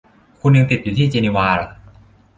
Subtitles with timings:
[0.39, 1.69] คุณยังติดอยู่ที่เจนีวาหรา